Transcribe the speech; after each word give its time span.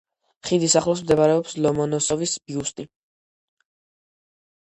ხიდის 0.47 0.75
ახლოს 0.79 1.03
მდებარეობს 1.07 1.53
ლომონოსოვის 1.65 2.33
ბიუსტი. 2.51 2.87